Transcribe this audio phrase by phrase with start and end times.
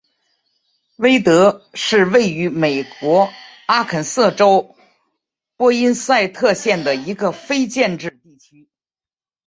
[0.97, 3.29] 威德是位于美国
[3.67, 4.75] 阿肯色州
[5.57, 8.67] 波因塞特县的一个非建制地区。